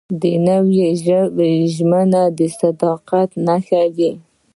[0.47, 0.87] نوې
[1.75, 4.11] ژمنه د صداقت نښه وي